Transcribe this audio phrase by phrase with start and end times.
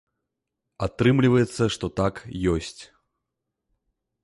[0.87, 2.15] Атрымліваецца, што так,
[2.57, 2.81] ёсць.